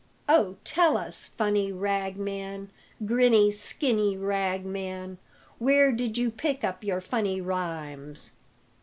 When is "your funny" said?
6.83-7.39